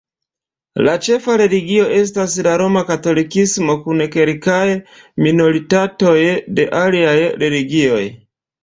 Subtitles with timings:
[0.85, 4.65] La ĉefa religio estas la Roma Katolikismo kun kelkaj
[5.29, 6.19] minoritatoj
[6.61, 8.05] de aliaj religioj.